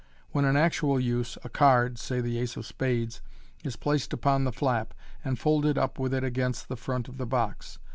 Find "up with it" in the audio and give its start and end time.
5.77-6.23